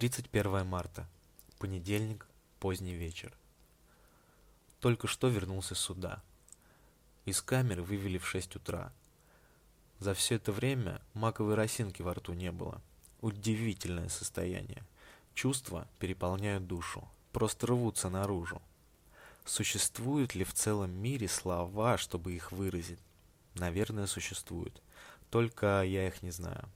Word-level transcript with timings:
31 0.00 0.64
марта. 0.64 1.06
Понедельник, 1.58 2.26
поздний 2.58 2.94
вечер. 2.94 3.36
Только 4.80 5.06
что 5.06 5.28
вернулся 5.28 5.74
с 5.74 5.78
суда. 5.78 6.22
Из 7.26 7.42
камеры 7.42 7.82
вывели 7.82 8.16
в 8.16 8.26
6 8.26 8.56
утра. 8.56 8.94
За 9.98 10.14
все 10.14 10.36
это 10.36 10.52
время 10.52 11.02
маковой 11.12 11.54
росинки 11.54 12.00
во 12.00 12.14
рту 12.14 12.32
не 12.32 12.50
было. 12.50 12.80
Удивительное 13.20 14.08
состояние. 14.08 14.84
Чувства 15.34 15.86
переполняют 15.98 16.66
душу, 16.66 17.06
просто 17.32 17.66
рвутся 17.66 18.08
наружу. 18.08 18.62
Существуют 19.44 20.34
ли 20.34 20.44
в 20.44 20.54
целом 20.54 20.92
мире 20.92 21.28
слова, 21.28 21.98
чтобы 21.98 22.32
их 22.32 22.52
выразить? 22.52 23.00
Наверное, 23.52 24.06
существуют. 24.06 24.80
Только 25.28 25.82
я 25.82 26.08
их 26.08 26.22
не 26.22 26.30
знаю. 26.30 26.70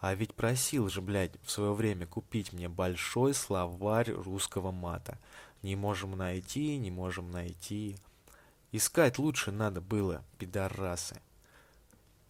А 0.00 0.14
ведь 0.14 0.34
просил 0.34 0.88
же, 0.88 1.00
блядь, 1.00 1.32
в 1.42 1.50
свое 1.50 1.72
время 1.72 2.06
купить 2.06 2.52
мне 2.52 2.68
большой 2.68 3.34
словарь 3.34 4.12
русского 4.12 4.70
мата. 4.70 5.18
Не 5.62 5.74
можем 5.74 6.16
найти, 6.16 6.76
не 6.78 6.90
можем 6.90 7.30
найти. 7.30 7.96
Искать 8.70 9.18
лучше 9.18 9.50
надо 9.50 9.80
было, 9.80 10.22
пидорасы. 10.38 11.20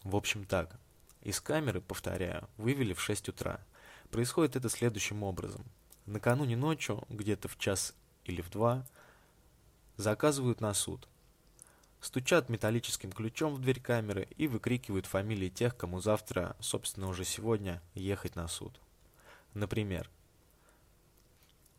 В 0.02 0.16
общем 0.16 0.44
так, 0.44 0.78
из 1.22 1.40
камеры, 1.40 1.82
повторяю, 1.82 2.48
вывели 2.56 2.94
в 2.94 3.00
6 3.02 3.28
утра. 3.28 3.60
Происходит 4.10 4.56
это 4.56 4.70
следующим 4.70 5.22
образом. 5.22 5.62
Накануне 6.06 6.56
ночью, 6.56 7.04
где-то 7.10 7.48
в 7.48 7.58
час 7.58 7.94
или 8.24 8.40
в 8.40 8.48
два, 8.50 8.86
заказывают 9.96 10.62
на 10.62 10.72
суд– 10.72 11.06
стучат 12.00 12.48
металлическим 12.48 13.12
ключом 13.12 13.54
в 13.54 13.60
дверь 13.60 13.80
камеры 13.80 14.28
и 14.36 14.46
выкрикивают 14.46 15.06
фамилии 15.06 15.48
тех, 15.48 15.76
кому 15.76 16.00
завтра, 16.00 16.56
собственно 16.60 17.08
уже 17.08 17.24
сегодня, 17.24 17.82
ехать 17.94 18.36
на 18.36 18.48
суд. 18.48 18.80
Например, 19.54 20.10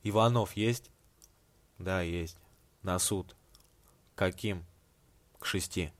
«Иванов 0.03 0.53
есть?» 0.53 0.91
«Да, 1.77 2.01
есть. 2.01 2.37
На 2.83 2.99
суд». 2.99 3.35
«Каким?» 4.15 4.65
«К 5.39 5.45
шести». 5.45 5.91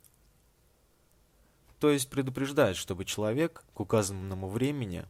То 1.80 1.90
есть 1.90 2.10
предупреждают, 2.10 2.78
чтобы 2.78 3.06
человек 3.06 3.64
к 3.74 3.80
указанному 3.80 4.50
времени 4.50 5.06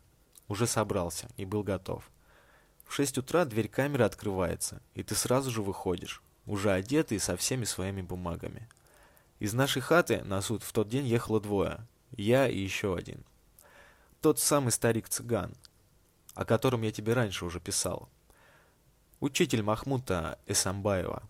уже 0.48 0.68
собрался 0.68 1.28
и 1.38 1.46
был 1.46 1.64
готов. 1.64 2.10
В 2.86 2.94
6 2.94 3.20
утра 3.20 3.46
дверь 3.46 3.68
камеры 3.68 4.04
открывается, 4.04 4.82
и 4.94 5.04
ты 5.04 5.16
сразу 5.16 5.50
же 5.50 5.62
выходишь, 5.62 6.22
уже 6.46 6.72
одетый 6.72 7.20
со 7.20 7.38
всеми 7.38 7.64
своими 7.64 8.02
бумагами. 8.02 8.68
Из 9.40 9.54
нашей 9.54 9.82
хаты 9.82 10.22
на 10.26 10.42
суд 10.42 10.64
в 10.64 10.74
тот 10.74 10.90
день 10.90 11.06
ехало 11.06 11.40
двое. 11.40 11.80
Я 12.12 12.50
и 12.50 12.60
еще 12.60 12.96
один. 12.96 13.24
Тот 14.22 14.38
самый 14.38 14.72
старик-цыган, 14.72 15.56
о 16.36 16.44
котором 16.44 16.82
я 16.82 16.92
тебе 16.92 17.14
раньше 17.14 17.46
уже 17.46 17.62
писал. 17.62 18.10
Учитель 19.22 19.64
Махмута 19.64 20.38
Эсамбаева. 20.46 21.24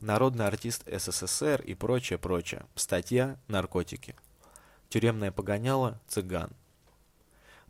Народный 0.00 0.46
артист 0.46 0.84
СССР 0.86 1.60
и 1.62 1.74
прочее, 1.74 2.20
прочее. 2.20 2.66
Статья 2.76 3.36
«Наркотики». 3.48 4.14
Тюремное 4.88 5.32
погоняло 5.32 6.00
«Цыган». 6.06 6.52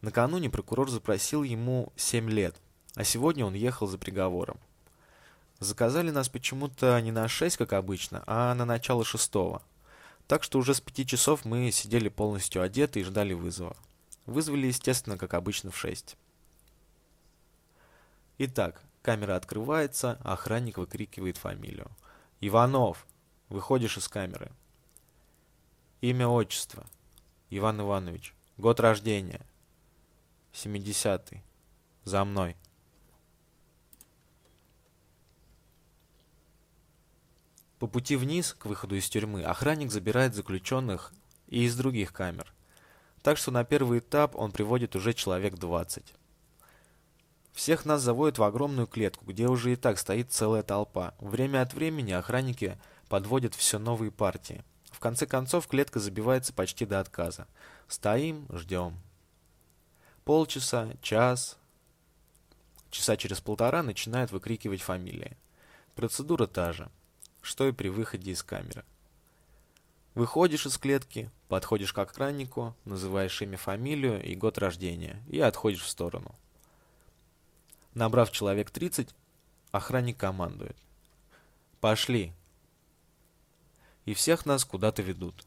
Накануне 0.03 0.51
прокурор 0.51 0.91
запросил 0.91 1.43
ему 1.43 1.91
7 1.97 2.29
лет, 2.29 2.55
а 2.97 3.05
сегодня 3.05 3.47
он 3.47 3.55
ехал 3.55 3.87
за 3.87 3.97
приговором. 3.97 4.59
Заказали 5.59 6.11
нас 6.11 6.29
почему-то 6.29 7.01
не 7.01 7.13
на 7.13 7.29
6, 7.29 7.57
как 7.57 7.73
обычно, 7.73 8.23
а 8.27 8.55
на 8.55 8.67
начало 8.67 9.03
шестого. 9.03 9.63
Так 10.27 10.43
что 10.43 10.59
уже 10.59 10.75
с 10.75 10.81
пяти 10.81 11.07
часов 11.07 11.45
мы 11.45 11.71
сидели 11.71 12.09
полностью 12.09 12.63
одеты 12.63 13.01
и 13.01 13.05
ждали 13.05 13.33
вызова. 13.33 13.77
Вызвали, 14.27 14.67
естественно, 14.67 15.17
как 15.17 15.35
обычно, 15.35 15.71
в 15.71 15.79
шесть. 15.79 16.17
Итак, 18.39 18.83
камера 19.03 19.37
открывается, 19.37 20.19
а 20.23 20.33
охранник 20.33 20.79
выкрикивает 20.79 21.37
фамилию. 21.37 21.91
«Иванов! 22.41 23.07
Выходишь 23.49 23.97
из 23.97 24.09
камеры!» 24.09 24.51
Имя, 26.01 26.29
отчество. 26.29 26.87
Иван 27.49 27.81
Иванович. 27.81 28.35
Год 28.59 28.81
рождения. 28.81 29.47
70-й. 30.53 31.43
За 32.05 32.25
мной. 32.25 32.57
По 37.79 37.87
пути 37.87 38.17
вниз, 38.17 38.57
к 38.59 38.65
выходу 38.65 38.97
из 38.97 39.09
тюрьмы, 39.09 39.43
охранник 39.43 39.91
забирает 39.91 40.35
заключенных 40.35 41.13
и 41.47 41.65
из 41.65 41.77
других 41.77 42.13
камер. 42.13 42.53
Так 43.23 43.37
что 43.37 43.51
на 43.51 43.65
первый 43.65 43.99
этап 43.99 44.35
он 44.35 44.51
приводит 44.51 44.97
уже 44.97 45.13
человек 45.13 45.57
20. 45.57 46.15
Всех 47.53 47.85
нас 47.85 48.01
заводят 48.01 48.39
в 48.39 48.43
огромную 48.43 48.87
клетку, 48.87 49.27
где 49.27 49.47
уже 49.47 49.73
и 49.73 49.77
так 49.77 49.99
стоит 49.99 50.33
целая 50.33 50.63
толпа. 50.63 51.15
Время 51.19 51.61
от 51.61 51.75
времени 51.75 52.13
охранники 52.13 52.79
подводят 53.09 53.55
все 53.55 53.79
новые 53.79 54.11
партии. 54.11 54.65
В 54.91 54.99
конце 54.99 55.27
концов 55.27 55.67
клетка 55.67 56.01
забивается 56.01 56.55
почти 56.55 56.87
до 56.87 57.01
отказа. 57.01 57.47
Стоим, 57.89 58.47
ждем. 58.51 58.97
Полчаса, 60.25 60.93
час. 61.03 61.59
Часа 62.91 63.19
через 63.19 63.41
полтора 63.41 63.83
начинают 63.83 64.33
выкрикивать 64.33 64.81
фамилии. 64.81 65.37
Процедура 65.95 66.47
та 66.47 66.73
же 66.73 66.91
что 67.47 67.69
и 67.69 67.73
при 67.73 67.89
выходе 67.89 68.33
из 68.33 68.43
камеры. 68.43 68.85
Выходишь 70.15 70.67
из 70.67 70.79
клетки, 70.79 71.31
подходишь 71.49 71.93
к 71.93 71.99
охраннику, 71.99 72.75
называешь 72.85 73.41
имя, 73.43 73.57
фамилию 73.57 74.23
и 74.23 74.35
год 74.35 74.59
рождения 74.59 75.23
и 75.29 75.39
отходишь 75.41 75.83
в 75.83 75.89
сторону. 75.89 76.35
Набрав 77.95 78.33
человек 78.33 78.71
30, 78.71 79.15
охранник 79.71 80.17
командует. 80.17 80.77
«Пошли!» 81.81 82.33
И 84.07 84.15
всех 84.15 84.45
нас 84.45 84.65
куда-то 84.65 85.03
ведут. 85.03 85.47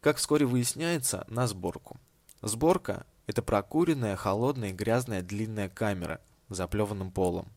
Как 0.00 0.16
вскоре 0.16 0.44
выясняется, 0.44 1.24
на 1.28 1.46
сборку. 1.46 1.98
Сборка– 2.42 3.06
это 3.26 3.42
прокуренная, 3.42 4.16
холодная, 4.16 4.72
грязная, 4.72 5.22
длинная 5.22 5.68
камера 5.68 6.20
с 6.48 6.56
заплеванным 6.56 7.10
полом. 7.10 7.48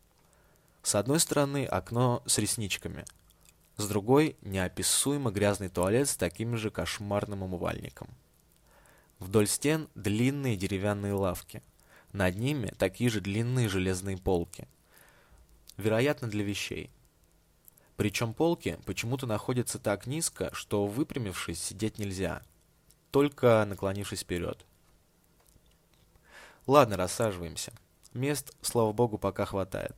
С 0.88 0.94
одной 0.94 1.20
стороны 1.20 1.66
окно 1.66 2.22
с 2.24 2.38
ресничками, 2.38 3.04
с 3.76 3.86
другой 3.86 4.38
неописуемо 4.40 5.30
грязный 5.30 5.68
туалет 5.68 6.08
с 6.08 6.16
таким 6.16 6.56
же 6.56 6.70
кошмарным 6.70 7.42
умывальником. 7.42 8.08
Вдоль 9.18 9.48
стен 9.48 9.90
длинные 9.94 10.56
деревянные 10.56 11.12
лавки. 11.12 11.62
Над 12.14 12.36
ними 12.36 12.68
такие 12.78 13.10
же 13.10 13.20
длинные 13.20 13.68
железные 13.68 14.16
полки. 14.16 14.66
Вероятно, 15.76 16.26
для 16.26 16.42
вещей. 16.42 16.90
Причем 17.98 18.32
полки 18.32 18.78
почему-то 18.86 19.26
находятся 19.26 19.78
так 19.78 20.06
низко, 20.06 20.48
что 20.54 20.86
выпрямившись 20.86 21.62
сидеть 21.62 21.98
нельзя, 21.98 22.40
только 23.10 23.62
наклонившись 23.68 24.22
вперед. 24.22 24.64
Ладно, 26.66 26.96
рассаживаемся. 26.96 27.74
Мест, 28.14 28.56
слава 28.62 28.94
богу, 28.94 29.18
пока 29.18 29.44
хватает. 29.44 29.94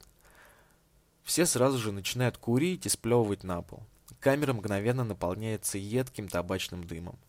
Все 1.30 1.46
сразу 1.46 1.78
же 1.78 1.92
начинают 1.92 2.38
курить 2.38 2.86
и 2.86 2.88
сплевывать 2.88 3.44
на 3.44 3.62
пол. 3.62 3.84
Камера 4.18 4.52
мгновенно 4.52 5.04
наполняется 5.04 5.78
едким 5.78 6.26
табачным 6.26 6.82
дымом. 6.82 7.20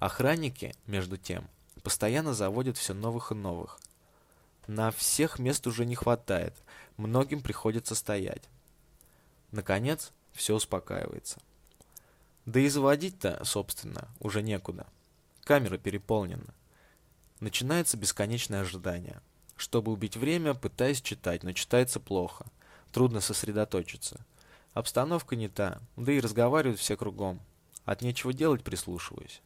Охранники, 0.00 0.74
между 0.86 1.18
тем, 1.18 1.48
постоянно 1.84 2.34
заводят 2.34 2.76
все 2.76 2.94
новых 2.94 3.30
и 3.30 3.36
новых. 3.36 3.78
На 4.66 4.90
всех 4.90 5.38
мест 5.38 5.68
уже 5.68 5.86
не 5.86 5.94
хватает, 5.94 6.52
многим 6.96 7.42
приходится 7.42 7.94
стоять. 7.94 8.42
Наконец, 9.52 10.10
все 10.32 10.56
успокаивается. 10.56 11.38
Да 12.46 12.58
и 12.58 12.68
заводить-то, 12.68 13.40
собственно, 13.44 14.08
уже 14.18 14.42
некуда. 14.42 14.84
Камера 15.44 15.78
переполнена. 15.78 16.52
Начинается 17.38 17.96
бесконечное 17.96 18.62
ожидание. 18.62 19.22
Чтобы 19.54 19.92
убить 19.92 20.16
время, 20.16 20.54
пытаюсь 20.54 21.00
читать, 21.00 21.44
но 21.44 21.52
читается 21.52 22.00
плохо– 22.00 22.46
Трудно 22.94 23.20
сосредоточиться. 23.20 24.24
Обстановка 24.72 25.34
не 25.34 25.48
та, 25.48 25.80
да 25.96 26.12
и 26.12 26.20
разговаривают 26.20 26.78
все 26.78 26.96
кругом. 26.96 27.40
От 27.84 28.02
нечего 28.02 28.32
делать 28.32 28.62
прислушиваюсь. 28.62 29.42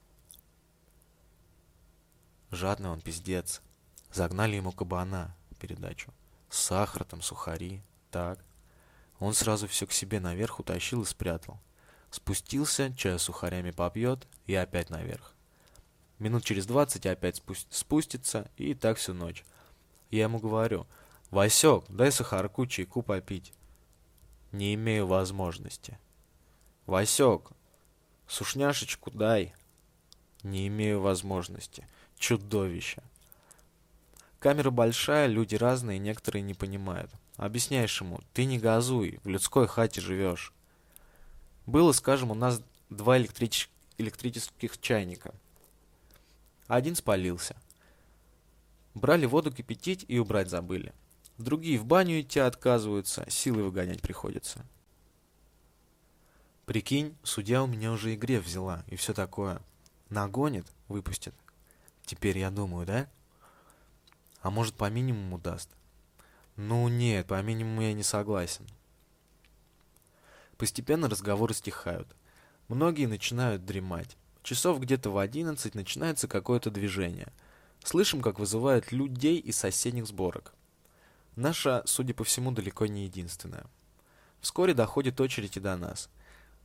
Жадный 2.50 2.90
он 2.90 3.00
пиздец. 3.00 3.62
Загнали 4.12 4.56
ему 4.56 4.70
кабана, 4.70 5.34
передачу. 5.58 6.12
Сахар 6.50 7.04
там, 7.04 7.22
сухари, 7.22 7.80
так. 8.10 8.38
Он 9.18 9.32
сразу 9.32 9.66
все 9.66 9.86
к 9.86 9.92
себе 9.92 10.20
наверх 10.20 10.60
утащил 10.60 11.00
и 11.00 11.06
спрятал. 11.06 11.58
Спустился, 12.10 12.92
чай 12.98 13.18
с 13.18 13.22
сухарями 13.22 13.70
попьет 13.70 14.26
и 14.46 14.54
опять 14.54 14.90
наверх. 14.90 15.32
Минут 16.18 16.44
через 16.44 16.66
двадцать 16.66 17.06
опять 17.06 17.42
спустится 17.70 18.50
и 18.58 18.74
так 18.74 18.98
всю 18.98 19.14
ночь. 19.14 19.42
Я 20.10 20.24
ему 20.24 20.38
говорю– 20.38 20.86
«Васек, 21.30 21.84
дай 21.88 22.10
сахарку 22.10 22.66
чайку 22.66 23.02
попить». 23.02 23.52
«Не 24.52 24.74
имею 24.74 25.06
возможности». 25.06 25.98
«Васек, 26.86 27.50
сушняшечку 28.26 29.10
дай». 29.10 29.54
«Не 30.42 30.68
имею 30.68 31.00
возможности. 31.00 31.86
Чудовище». 32.16 33.02
Камера 34.38 34.70
большая, 34.70 35.26
люди 35.26 35.56
разные, 35.56 35.98
некоторые 35.98 36.42
не 36.42 36.54
понимают. 36.54 37.10
Объясняешь 37.36 38.00
ему, 38.00 38.20
ты 38.32 38.44
не 38.44 38.58
газуй, 38.58 39.18
в 39.24 39.28
людской 39.28 39.66
хате 39.66 40.00
живешь. 40.00 40.52
Было, 41.66 41.92
скажем, 41.92 42.30
у 42.30 42.34
нас 42.34 42.62
два 42.88 43.18
электрич... 43.18 43.68
электрических 43.98 44.80
чайника. 44.80 45.34
Один 46.68 46.94
спалился. 46.94 47.56
Брали 48.94 49.26
воду 49.26 49.50
кипятить 49.50 50.04
и 50.06 50.18
убрать 50.18 50.50
забыли. 50.50 50.92
Другие 51.38 51.78
в 51.78 51.84
баню 51.84 52.20
идти 52.20 52.40
отказываются, 52.40 53.24
силы 53.30 53.62
выгонять 53.62 54.02
приходится. 54.02 54.66
Прикинь, 56.66 57.16
судья 57.22 57.62
у 57.62 57.68
меня 57.68 57.92
уже 57.92 58.14
игре 58.14 58.40
взяла 58.40 58.84
и 58.88 58.96
все 58.96 59.14
такое. 59.14 59.62
Нагонит, 60.10 60.66
выпустит. 60.88 61.34
Теперь 62.04 62.38
я 62.38 62.50
думаю, 62.50 62.86
да? 62.86 63.08
А 64.42 64.50
может 64.50 64.74
по 64.74 64.90
минимуму 64.90 65.38
даст? 65.38 65.70
Ну 66.56 66.88
нет, 66.88 67.28
по 67.28 67.40
минимуму 67.40 67.82
я 67.82 67.92
не 67.92 68.02
согласен. 68.02 68.66
Постепенно 70.56 71.08
разговоры 71.08 71.54
стихают. 71.54 72.08
Многие 72.66 73.06
начинают 73.06 73.64
дремать. 73.64 74.16
Часов 74.42 74.80
где-то 74.80 75.10
в 75.10 75.18
одиннадцать 75.18 75.76
начинается 75.76 76.26
какое-то 76.26 76.72
движение. 76.72 77.32
Слышим, 77.84 78.22
как 78.22 78.40
вызывают 78.40 78.90
людей 78.90 79.38
из 79.38 79.56
соседних 79.56 80.06
сборок. 80.06 80.52
Наша, 81.40 81.84
судя 81.86 82.14
по 82.14 82.24
всему, 82.24 82.50
далеко 82.50 82.86
не 82.86 83.04
единственная. 83.04 83.64
Вскоре 84.40 84.74
доходит 84.74 85.20
очередь 85.20 85.56
и 85.56 85.60
до 85.60 85.76
нас. 85.76 86.10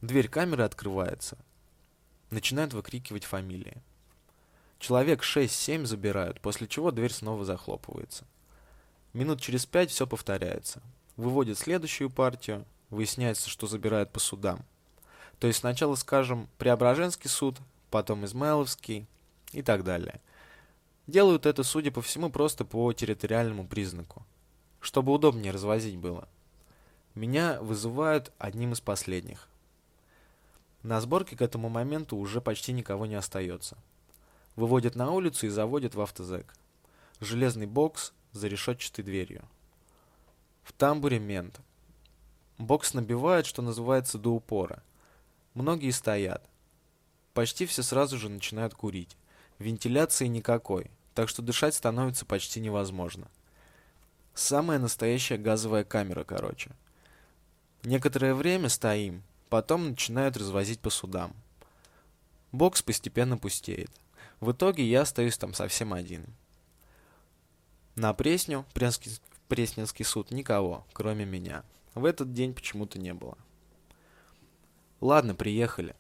Дверь 0.02 0.28
камеры 0.28 0.64
открывается. 0.64 1.38
Начинают 2.32 2.74
выкрикивать 2.74 3.24
фамилии. 3.24 3.84
Человек 4.80 5.22
6-7 5.22 5.86
забирают, 5.86 6.42
после 6.42 6.68
чего 6.68 6.90
дверь 6.90 7.14
снова 7.14 7.46
захлопывается. 7.46 8.26
Минут 9.14 9.42
через 9.42 9.68
пять 9.68 9.92
все 9.92 10.08
повторяется. 10.08 10.82
Выводят 11.18 11.60
следующую 11.60 12.10
партию, 12.10 12.66
выясняется, 12.90 13.52
что 13.52 13.68
забирают 13.68 14.12
по 14.12 14.20
судам. 14.20 14.66
То 15.38 15.46
есть 15.46 15.60
сначала, 15.60 15.94
скажем, 15.94 16.50
Преображенский 16.58 17.30
суд, 17.30 17.60
потом 17.92 18.26
Измайловский 18.26 19.06
и 19.52 19.62
так 19.62 19.84
далее. 19.84 20.20
Делают 21.06 21.46
это, 21.46 21.62
судя 21.62 21.92
по 21.92 22.02
всему, 22.02 22.32
просто 22.32 22.66
по 22.66 22.92
территориальному 22.92 23.68
признаку, 23.68 24.26
чтобы 24.84 25.14
удобнее 25.14 25.54
развозить 25.54 25.96
было. 25.96 26.28
Меня 27.16 27.62
вызывают 27.62 28.34
одним 28.38 28.74
из 28.74 28.82
последних. 28.82 29.48
На 30.84 31.00
сборке 31.00 31.38
к 31.38 31.42
этому 31.42 31.70
моменту 31.70 32.18
уже 32.18 32.42
почти 32.42 32.74
никого 32.74 33.06
не 33.06 33.16
остается. 33.16 33.78
Выводят 34.58 34.96
на 34.96 35.12
улицу 35.12 35.48
и 35.48 35.50
заводят 35.50 35.96
в 35.96 36.02
автозэк. 36.02 36.54
Железный 37.22 37.66
бокс 37.66 38.12
за 38.34 38.50
решетчатой 38.50 39.06
дверью. 39.06 39.46
В 40.64 40.74
тамбуре 40.74 41.18
мент. 41.18 41.62
Бокс 42.58 42.94
набивает, 42.94 43.46
что 43.46 43.62
называется, 43.62 44.18
до 44.18 44.32
упора. 44.32 44.84
Многие 45.54 45.92
стоят. 45.92 46.44
Почти 47.34 47.66
все 47.66 47.84
сразу 47.84 48.18
же 48.18 48.28
начинают 48.28 48.74
курить. 48.74 49.16
Вентиляции 49.60 50.28
никакой, 50.28 50.92
так 51.16 51.30
что 51.30 51.42
дышать 51.42 51.74
становится 51.74 52.26
почти 52.26 52.60
невозможно. 52.60 53.30
Самая 54.34 54.80
настоящая 54.80 55.38
газовая 55.38 55.84
камера, 55.84 56.24
короче. 56.24 56.72
Некоторое 57.84 58.34
время 58.34 58.70
стоим, 58.70 59.24
потом 59.50 59.90
начинают 59.90 60.38
развозить 60.38 60.80
по 60.80 60.90
судам. 60.90 61.36
Бокс 62.52 62.82
постепенно 62.82 63.38
пустеет. 63.38 63.92
В 64.40 64.52
итоге 64.52 64.84
я 64.84 65.02
остаюсь 65.02 65.38
там 65.38 65.54
совсем 65.54 65.94
один. 65.94 66.26
На 67.96 68.14
Пресню, 68.14 68.66
Пресненский, 68.74 69.22
Пресненский 69.48 70.06
суд, 70.06 70.32
никого, 70.32 70.86
кроме 70.94 71.26
меня. 71.26 71.64
В 71.94 72.06
этот 72.06 72.34
день 72.34 72.54
почему-то 72.54 72.98
не 72.98 73.14
было. 73.14 73.38
Ладно, 75.00 75.36
приехали. 75.36 75.96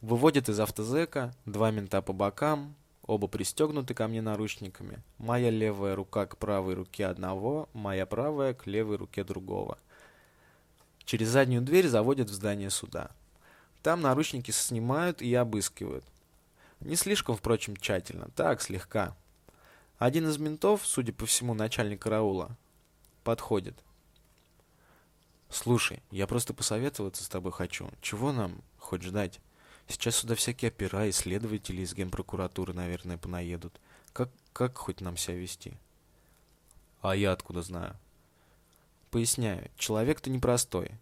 Выводят 0.00 0.48
из 0.48 0.58
автозека, 0.60 1.34
два 1.44 1.70
мента 1.70 2.00
по 2.00 2.12
бокам, 2.12 2.74
оба 3.08 3.26
пристегнуты 3.26 3.94
ко 3.94 4.06
мне 4.06 4.22
наручниками. 4.22 5.02
Моя 5.16 5.50
левая 5.50 5.96
рука 5.96 6.26
к 6.26 6.36
правой 6.36 6.74
руке 6.74 7.06
одного, 7.06 7.68
моя 7.72 8.06
правая 8.06 8.54
к 8.54 8.66
левой 8.66 8.96
руке 8.96 9.24
другого. 9.24 9.78
Через 11.04 11.28
заднюю 11.28 11.62
дверь 11.62 11.88
заводят 11.88 12.28
в 12.28 12.34
здание 12.34 12.70
суда. 12.70 13.10
Там 13.82 14.02
наручники 14.02 14.50
снимают 14.50 15.22
и 15.22 15.34
обыскивают. 15.34 16.04
Не 16.80 16.96
слишком, 16.96 17.34
впрочем, 17.34 17.76
тщательно, 17.76 18.28
так, 18.36 18.60
слегка. 18.60 19.16
Один 19.98 20.28
из 20.28 20.36
ментов, 20.36 20.82
судя 20.84 21.14
по 21.14 21.24
всему, 21.24 21.54
начальник 21.54 22.02
караула, 22.02 22.56
подходит. 23.24 23.82
«Слушай, 25.48 26.02
я 26.10 26.26
просто 26.26 26.52
посоветоваться 26.52 27.24
с 27.24 27.28
тобой 27.28 27.52
хочу. 27.52 27.88
Чего 28.02 28.32
нам 28.32 28.62
хоть 28.76 29.02
ждать? 29.02 29.40
Сейчас 29.88 30.16
сюда 30.16 30.34
всякие 30.34 30.70
опера 30.70 31.06
и 31.06 31.12
следователи 31.12 31.82
из 31.82 31.94
генпрокуратуры, 31.94 32.72
наверное, 32.72 33.18
понаедут. 33.18 33.80
Как, 34.12 34.30
как 34.52 34.78
хоть 34.78 35.00
нам 35.00 35.16
себя 35.16 35.36
вести?» 35.36 35.78
«А 37.00 37.16
я 37.16 37.32
откуда 37.32 37.62
знаю?» 37.62 37.96
«Поясняю, 39.10 39.70
человек-то 39.76 40.30
непростой, 40.30 40.92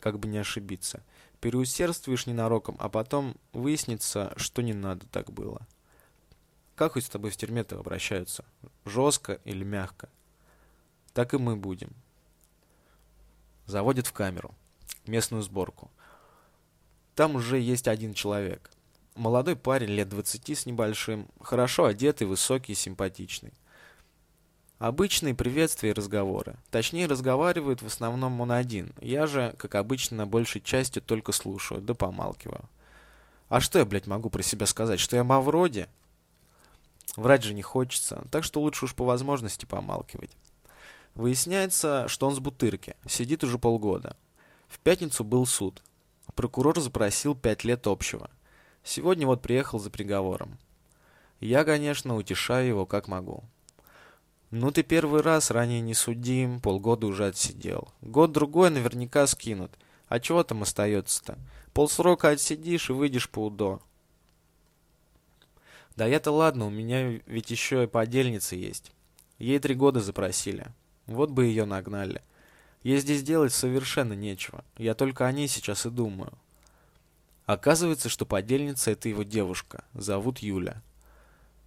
как 0.00 0.18
бы 0.18 0.28
не 0.28 0.38
ошибиться. 0.38 1.02
Переусердствуешь 1.40 2.26
ненароком, 2.26 2.76
а 2.78 2.88
потом 2.88 3.36
выяснится, 3.52 4.32
что 4.36 4.62
не 4.62 4.74
надо 4.74 5.06
так 5.06 5.32
было». 5.32 5.66
Как 6.76 6.92
хоть 6.92 7.06
с 7.06 7.08
тобой 7.08 7.30
в 7.30 7.36
тюрьме-то 7.38 7.78
обращаются? 7.78 8.44
Жестко 8.84 9.40
или 9.44 9.64
мягко? 9.64 10.10
Так 11.14 11.32
и 11.32 11.38
мы 11.38 11.56
будем. 11.56 11.90
Заводят 13.64 14.06
в 14.06 14.12
камеру. 14.12 14.54
Местную 15.06 15.42
сборку. 15.42 15.90
Там 17.16 17.34
уже 17.34 17.58
есть 17.58 17.88
один 17.88 18.12
человек. 18.12 18.70
Молодой 19.14 19.56
парень, 19.56 19.88
лет 19.88 20.10
20 20.10 20.50
с 20.50 20.66
небольшим, 20.66 21.26
хорошо 21.40 21.86
одетый, 21.86 22.26
высокий 22.26 22.74
симпатичный. 22.74 23.54
Обычные 24.78 25.34
приветствия 25.34 25.90
и 25.90 25.94
разговоры. 25.94 26.56
Точнее, 26.70 27.06
разговаривает 27.06 27.80
в 27.80 27.86
основном 27.86 28.42
он 28.42 28.52
один. 28.52 28.92
Я 29.00 29.26
же, 29.26 29.54
как 29.56 29.76
обычно, 29.76 30.18
на 30.18 30.26
большей 30.26 30.60
части 30.60 31.00
только 31.00 31.32
слушаю, 31.32 31.80
да 31.80 31.94
помалкиваю. 31.94 32.68
А 33.48 33.62
что 33.62 33.78
я, 33.78 33.86
блядь, 33.86 34.06
могу 34.06 34.28
про 34.28 34.42
себя 34.42 34.66
сказать? 34.66 35.00
Что 35.00 35.16
я 35.16 35.24
Мавроди? 35.24 35.88
Врать 37.16 37.44
же 37.44 37.54
не 37.54 37.62
хочется, 37.62 38.26
так 38.30 38.44
что 38.44 38.60
лучше 38.60 38.84
уж 38.84 38.94
по 38.94 39.06
возможности 39.06 39.64
помалкивать. 39.64 40.36
Выясняется, 41.14 42.08
что 42.08 42.26
он 42.26 42.34
с 42.34 42.40
Бутырки, 42.40 42.94
сидит 43.08 43.42
уже 43.42 43.58
полгода. 43.58 44.18
В 44.68 44.78
пятницу 44.80 45.24
был 45.24 45.46
суд. 45.46 45.82
Прокурор 46.36 46.78
запросил 46.78 47.34
пять 47.34 47.64
лет 47.64 47.86
общего. 47.86 48.30
Сегодня 48.84 49.26
вот 49.26 49.40
приехал 49.40 49.78
за 49.78 49.90
приговором. 49.90 50.58
Я, 51.40 51.64
конечно, 51.64 52.14
утешаю 52.14 52.68
его 52.68 52.86
как 52.86 53.08
могу. 53.08 53.42
Ну 54.50 54.70
ты 54.70 54.82
первый 54.82 55.22
раз 55.22 55.50
ранее 55.50 55.80
не 55.80 55.94
судим, 55.94 56.60
полгода 56.60 57.06
уже 57.06 57.26
отсидел. 57.26 57.88
Год-другой 58.02 58.70
наверняка 58.70 59.26
скинут. 59.26 59.72
А 60.08 60.20
чего 60.20 60.44
там 60.44 60.62
остается-то? 60.62 61.38
Полсрока 61.72 62.28
отсидишь 62.28 62.90
и 62.90 62.92
выйдешь 62.92 63.30
по 63.30 63.46
УДО. 63.46 63.80
Да 65.96 66.06
я-то 66.06 66.32
ладно, 66.32 66.66
у 66.66 66.70
меня 66.70 67.18
ведь 67.24 67.50
еще 67.50 67.84
и 67.84 67.88
подельница 67.88 68.56
есть. 68.56 68.92
Ей 69.38 69.58
три 69.58 69.74
года 69.74 70.00
запросили. 70.00 70.66
Вот 71.06 71.30
бы 71.30 71.46
ее 71.46 71.64
нагнали. 71.64 72.22
Ей 72.82 72.98
здесь 72.98 73.22
делать 73.22 73.52
совершенно 73.52 74.12
нечего. 74.12 74.64
Я 74.76 74.94
только 74.94 75.26
о 75.26 75.32
ней 75.32 75.48
сейчас 75.48 75.86
и 75.86 75.90
думаю. 75.90 76.32
Оказывается, 77.46 78.08
что 78.08 78.26
подельница 78.26 78.90
это 78.90 79.08
его 79.08 79.22
девушка. 79.22 79.84
Зовут 79.94 80.38
Юля. 80.38 80.82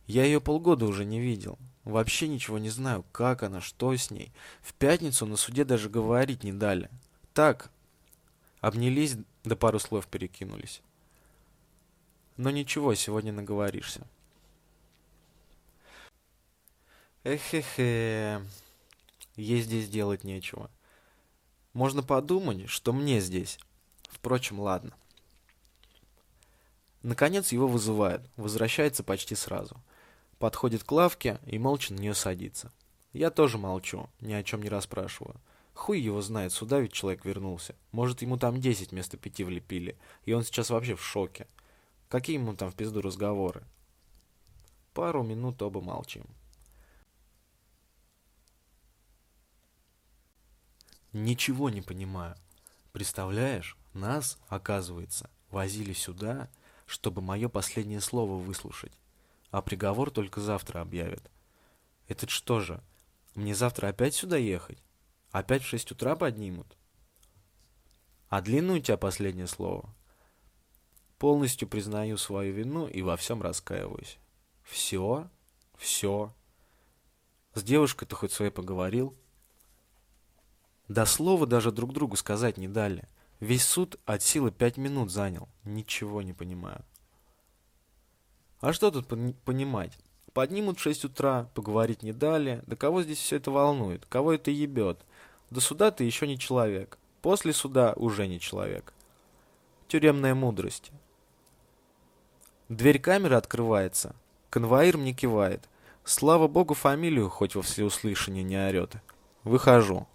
Я 0.08 0.26
ее 0.26 0.42
полгода 0.42 0.86
уже 0.86 1.06
не 1.06 1.20
видел. 1.20 1.58
Вообще 1.84 2.28
ничего 2.28 2.58
не 2.58 2.70
знаю, 2.70 3.06
как 3.12 3.44
она, 3.44 3.62
что 3.62 3.96
с 3.96 4.12
ней. 4.12 4.32
В 4.62 4.74
пятницу 4.74 5.26
на 5.26 5.38
суде 5.38 5.64
даже 5.64 5.90
говорить 5.90 6.44
не 6.44 6.52
дали. 6.52 6.90
Так, 7.34 7.72
обнялись, 8.60 9.16
да 9.44 9.56
пару 9.56 9.80
слов 9.80 10.08
перекинулись. 10.08 10.82
Но 12.38 12.50
ничего, 12.52 12.96
сегодня 12.96 13.32
наговоришься. 13.32 14.06
Эхе-хе, 17.24 18.42
ей 19.36 19.62
здесь 19.62 19.90
делать 19.90 20.24
нечего. 20.24 20.70
Можно 21.74 22.04
подумать, 22.04 22.68
что 22.70 22.94
мне 22.94 23.20
здесь. 23.20 23.60
Впрочем, 24.10 24.60
ладно. 24.60 24.94
Наконец 27.04 27.52
его 27.52 27.68
вызывают, 27.68 28.30
возвращается 28.36 29.04
почти 29.04 29.36
сразу. 29.36 29.78
Подходит 30.38 30.84
к 30.84 30.92
лавке 30.92 31.40
и 31.46 31.58
молча 31.60 31.94
на 31.94 32.00
нее 32.00 32.14
садится. 32.14 32.72
Я 33.14 33.32
тоже 33.32 33.58
молчу, 33.58 34.10
ни 34.20 34.34
о 34.34 34.44
чем 34.44 34.62
не 34.62 34.70
расспрашиваю. 34.70 35.40
Хуй 35.74 36.00
его 36.00 36.22
знает, 36.22 36.52
сюда 36.52 36.80
ведь 36.80 36.92
человек 36.92 37.24
вернулся. 37.24 37.76
Может, 37.92 38.22
ему 38.22 38.38
там 38.38 38.60
10 38.60 38.92
вместо 38.92 39.16
пяти 39.16 39.44
влепили, 39.44 39.98
и 40.26 40.34
он 40.34 40.44
сейчас 40.44 40.70
вообще 40.70 40.96
в 40.96 41.04
шоке. 41.04 41.48
Какие 42.10 42.38
ему 42.38 42.54
там 42.54 42.70
в 42.70 42.76
пизду 42.76 43.02
разговоры? 43.02 43.64
Пару 44.94 45.24
минут 45.24 45.62
оба 45.62 45.80
молчим. 45.80 46.26
Ничего 51.14 51.70
не 51.70 51.82
понимаю. 51.82 52.36
Представляешь, 52.92 53.78
нас, 53.94 54.38
оказывается, 54.48 55.30
возили 55.50 55.94
сюда, 55.94 56.50
чтобы 56.86 57.22
мое 57.22 57.50
последнее 57.50 58.02
слово 58.02 58.36
выслушать. 58.36 58.94
А 59.52 59.62
приговор 59.62 60.12
только 60.12 60.42
завтра 60.42 60.82
объявят. 60.82 61.32
Это 62.08 62.30
что 62.30 62.60
же, 62.60 62.84
мне 63.36 63.56
завтра 63.56 63.88
опять 63.88 64.14
сюда 64.14 64.38
ехать? 64.38 64.80
Опять 65.32 65.64
в 65.64 65.68
шесть 65.68 65.92
утра 65.92 66.16
поднимут? 66.16 66.78
А 68.30 68.42
длинное 68.42 68.76
у 68.76 68.80
тебя 68.80 68.98
последнее 68.98 69.48
слово? 69.48 69.94
Полностью 71.18 71.68
признаю 71.68 72.18
свою 72.18 72.54
вину 72.54 72.88
и 72.88 73.02
во 73.02 73.18
всем 73.18 73.42
раскаиваюсь. 73.42 74.20
Все? 74.64 75.28
Все? 75.78 76.34
С 77.56 77.64
девушкой-то 77.64 78.16
хоть 78.16 78.32
своей 78.32 78.52
поговорил? 78.52 79.18
До 80.90 81.06
слова 81.06 81.46
даже 81.46 81.72
друг 81.72 81.94
другу 81.94 82.16
сказать 82.16 82.58
не 82.58 82.68
дали. 82.68 83.08
Весь 83.40 83.64
суд 83.64 84.00
от 84.06 84.24
силы 84.24 84.52
пять 84.52 84.78
минут 84.78 85.12
занял. 85.12 85.48
Ничего 85.64 86.24
не 86.24 86.34
понимаю. 86.34 86.84
А 88.60 88.74
что 88.74 88.90
тут 88.90 89.08
понимать? 89.08 89.98
Поднимут 90.34 90.80
в 90.80 90.82
шесть 90.82 91.06
утра, 91.06 91.50
поговорить 91.54 92.02
не 92.02 92.12
дали. 92.12 92.64
Да 92.66 92.76
кого 92.76 93.04
здесь 93.04 93.20
все 93.20 93.36
это 93.36 93.52
волнует? 93.52 94.06
Кого 94.08 94.34
это 94.34 94.50
ебет? 94.50 95.00
До 95.52 95.62
суда 95.62 95.92
ты 95.92 96.04
еще 96.04 96.28
не 96.28 96.40
человек. 96.40 96.98
После 97.22 97.54
суда 97.54 97.94
уже 97.96 98.28
не 98.28 98.40
человек. 98.40 98.94
Тюремная 99.88 100.34
мудрость. 100.34 100.92
Дверь 102.68 103.00
камеры 103.00 103.36
открывается. 103.36 104.16
Конвоир 104.50 104.98
мне 104.98 105.14
кивает. 105.14 105.70
Слава 106.04 106.48
богу, 106.48 106.74
фамилию 106.74 107.30
хоть 107.30 107.54
во 107.54 107.62
всеуслышание 107.62 108.44
не 108.44 108.58
орет. 108.58 108.96
Выхожу. 109.44 110.08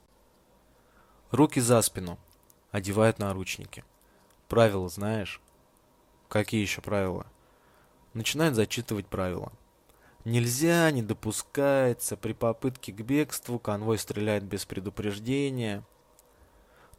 Руки 1.35 1.59
за 1.59 1.83
спину. 1.83 2.17
Одевают 2.71 3.19
наручники. 3.19 3.83
Правила 4.47 4.89
знаешь? 4.89 5.41
Какие 6.29 6.61
еще 6.61 6.81
правила? 6.81 7.27
Начинает 8.13 8.55
зачитывать 8.55 9.09
правила. 9.09 9.53
Нельзя, 10.25 10.89
не 10.93 11.03
допускается, 11.03 12.17
при 12.17 12.35
попытке 12.35 12.93
к 12.93 13.01
бегству 13.01 13.59
конвой 13.59 13.99
стреляет 13.99 14.45
без 14.45 14.65
предупреждения. 14.65 15.83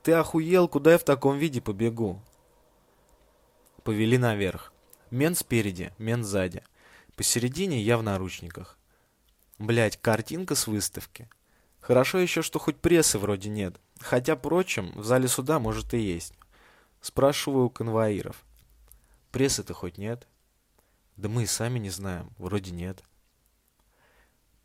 Ты 0.04 0.12
охуел, 0.12 0.68
куда 0.68 0.92
я 0.92 0.98
в 0.98 1.06
таком 1.06 1.38
виде 1.38 1.62
побегу? 1.62 2.22
Повели 3.86 4.18
наверх. 4.18 4.74
Мен 5.12 5.34
спереди, 5.34 5.94
мен 5.98 6.26
сзади. 6.26 6.62
Посередине 7.16 7.82
я 7.82 7.98
в 7.98 8.04
наручниках. 8.04 8.78
Блять, 9.60 9.96
картинка 9.96 10.56
с 10.56 10.68
выставки. 10.68 11.30
Хорошо 11.80 12.18
еще, 12.18 12.42
что 12.42 12.60
хоть 12.60 12.76
прессы 12.76 13.18
вроде 13.18 13.48
нет. 13.48 13.80
Хотя, 14.00 14.36
впрочем, 14.36 14.92
в 14.96 15.04
зале 15.04 15.28
суда 15.28 15.60
может 15.60 15.94
и 15.94 16.00
есть. 16.00 16.34
Спрашиваю 17.02 17.66
у 17.66 17.70
конвоиров. 17.70 18.44
Прессы-то 19.32 19.74
хоть 19.74 19.98
нет? 19.98 20.28
Да 21.18 21.30
мы 21.30 21.44
и 21.44 21.48
сами 21.48 21.80
не 21.80 21.90
знаем. 21.90 22.32
Вроде 22.38 22.72
нет. 22.72 23.04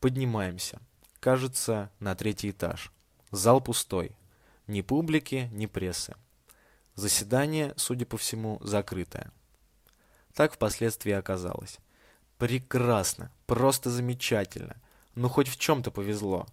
Поднимаемся. 0.01 0.81
Кажется, 1.21 1.91
на 2.01 2.15
третий 2.15 2.51
этаж. 2.51 2.93
Зал 3.31 3.61
пустой. 3.61 4.17
Ни 4.67 4.81
публики, 4.81 5.49
ни 5.53 5.67
прессы. 5.67 6.15
Заседание, 6.95 7.75
судя 7.77 8.07
по 8.07 8.17
всему, 8.17 8.59
закрытое. 8.63 9.33
Так 10.35 10.55
впоследствии 10.55 11.13
оказалось. 11.13 11.79
Прекрасно, 12.39 13.31
просто 13.47 13.91
замечательно. 13.91 14.77
Ну 15.15 15.29
хоть 15.29 15.49
в 15.49 15.59
чем-то 15.59 15.91
повезло. 15.91 16.47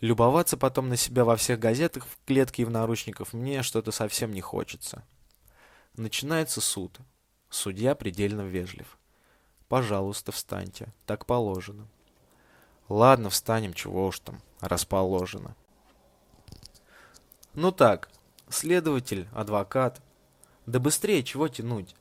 Любоваться 0.00 0.56
потом 0.56 0.88
на 0.88 0.96
себя 0.96 1.24
во 1.24 1.36
всех 1.36 1.58
газетах, 1.58 2.06
в 2.06 2.18
клетке 2.26 2.62
и 2.62 2.64
в 2.66 2.70
наручниках 2.70 3.32
мне 3.32 3.62
что-то 3.62 3.92
совсем 3.92 4.30
не 4.30 4.42
хочется. 4.42 5.04
Начинается 5.96 6.60
суд. 6.60 6.98
Судья 7.48 7.94
предельно 7.94 8.42
вежлив. 8.42 8.98
Пожалуйста, 9.68 10.32
встаньте. 10.32 10.92
Так 11.06 11.24
положено. 11.24 11.88
Ладно, 12.88 13.30
встанем, 13.30 13.72
чего 13.72 14.06
уж 14.06 14.20
там, 14.20 14.40
расположено. 14.60 15.56
Ну 17.54 17.72
так, 17.72 18.10
следователь, 18.50 19.28
адвокат. 19.32 20.02
Да 20.66 20.78
быстрее, 20.78 21.24
чего 21.24 21.48
тянуть? 21.48 21.96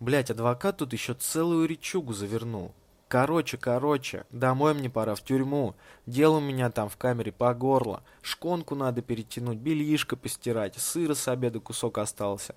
Блять, 0.00 0.30
адвокат 0.30 0.78
тут 0.78 0.92
еще 0.92 1.14
целую 1.14 1.68
речугу 1.68 2.12
завернул. 2.12 2.74
Короче, 3.12 3.58
короче, 3.58 4.24
домой 4.30 4.72
мне 4.72 4.88
пора, 4.88 5.14
в 5.14 5.22
тюрьму. 5.22 5.74
Дело 6.06 6.38
у 6.38 6.40
меня 6.40 6.70
там 6.70 6.88
в 6.88 6.96
камере 6.96 7.30
по 7.30 7.52
горло. 7.52 8.02
Шконку 8.22 8.74
надо 8.74 9.02
перетянуть, 9.02 9.58
бельишко 9.58 10.16
постирать, 10.16 10.78
сыра 10.78 11.12
с 11.12 11.28
обеда 11.28 11.60
кусок 11.60 11.98
остался. 11.98 12.54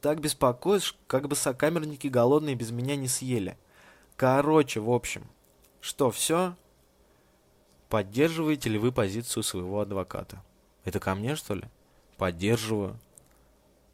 Так 0.00 0.20
беспокоишь, 0.20 0.98
как 1.06 1.28
бы 1.28 1.36
сокамерники 1.36 2.08
голодные 2.08 2.56
без 2.56 2.72
меня 2.72 2.96
не 2.96 3.06
съели. 3.06 3.56
Короче, 4.16 4.80
в 4.80 4.90
общем. 4.90 5.28
Что, 5.80 6.10
все? 6.10 6.56
Поддерживаете 7.88 8.70
ли 8.70 8.78
вы 8.78 8.90
позицию 8.90 9.44
своего 9.44 9.78
адвоката? 9.78 10.42
Это 10.84 10.98
ко 10.98 11.14
мне, 11.14 11.36
что 11.36 11.54
ли? 11.54 11.66
Поддерживаю. 12.16 12.98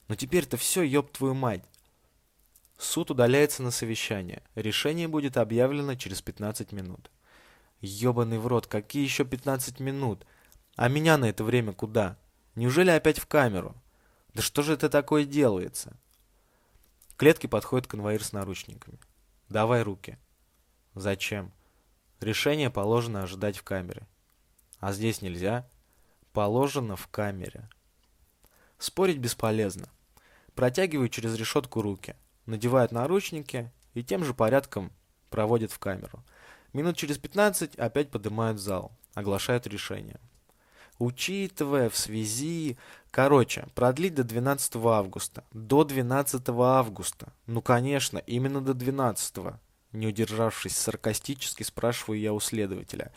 Но 0.09 0.15
теперь-то 0.15 0.57
все, 0.57 0.81
ёб 0.81 1.11
твою 1.11 1.35
мать. 1.35 1.63
Суд 2.81 3.11
удаляется 3.11 3.63
на 3.63 3.71
совещание. 3.71 4.43
Решение 4.55 5.07
будет 5.07 5.37
объявлено 5.37 5.97
через 5.97 6.23
15 6.23 6.73
минут. 6.73 7.11
Ёбаный 7.83 8.39
в 8.39 8.47
рот, 8.47 8.67
какие 8.67 9.05
еще 9.05 9.27
15 9.27 9.81
минут? 9.81 10.25
А 10.77 10.89
меня 10.89 11.19
на 11.19 11.27
это 11.27 11.45
время 11.45 11.75
куда? 11.75 12.17
Неужели 12.55 12.89
опять 12.89 13.19
в 13.19 13.27
камеру? 13.27 13.77
Да 14.33 14.41
что 14.41 14.63
же 14.63 14.73
это 14.73 14.89
такое 14.89 15.27
делается? 15.27 15.95
К 17.17 17.19
клетке 17.19 17.49
подходит 17.49 17.87
конвоир 17.87 18.25
с 18.25 18.33
наручниками. 18.33 18.99
Давай 19.51 19.83
руки. 19.83 20.17
Зачем? 20.95 21.53
Решение 22.19 22.71
положено 22.71 23.23
ожидать 23.23 23.59
в 23.59 23.63
камере. 23.63 24.07
А 24.79 24.95
здесь 24.95 25.21
нельзя? 25.21 25.69
Положено 26.33 26.97
в 26.97 27.09
камере. 27.09 27.69
Спорить 28.79 29.19
бесполезно. 29.19 29.91
Протягиваю 30.55 31.11
через 31.11 31.35
решетку 31.35 31.83
руки 31.83 32.17
надевают 32.51 32.93
наручники 32.93 33.71
и 33.95 34.03
тем 34.03 34.25
же 34.25 34.35
порядком 34.35 34.93
проводят 35.31 35.73
в 35.73 35.79
камеру. 35.79 36.23
Минут 36.73 36.97
через 36.97 37.19
15 37.19 37.77
опять 37.77 38.11
поднимают 38.11 38.61
зал, 38.61 38.93
оглашают 39.15 39.67
решение. 39.67 40.21
Учитывая 40.99 41.89
в 41.89 41.97
связи... 41.97 42.77
Короче, 43.11 43.67
продлить 43.75 44.15
до 44.15 44.23
12 44.23 44.77
августа. 44.77 45.45
До 45.53 45.83
12 45.83 46.43
августа. 46.49 47.33
Ну, 47.47 47.63
конечно, 47.63 48.19
именно 48.19 48.61
до 48.61 48.75
12. 48.75 49.55
Не 49.93 50.07
удержавшись 50.07 50.77
саркастически, 50.77 51.65
спрашиваю 51.65 52.21
я 52.21 52.33
у 52.33 52.39
следователя. 52.39 53.13